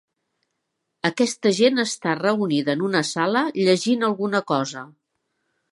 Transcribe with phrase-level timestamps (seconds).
[1.09, 4.89] Aquesta gent està reunida en una sala llegint alguna cosa.